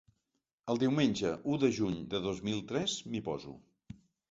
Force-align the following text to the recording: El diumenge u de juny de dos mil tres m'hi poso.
El 0.73 0.79
diumenge 0.83 1.33
u 1.51 1.59
de 1.65 1.69
juny 1.81 2.01
de 2.15 2.23
dos 2.25 2.41
mil 2.49 2.65
tres 2.73 2.99
m'hi 3.13 3.25
poso. 3.31 3.57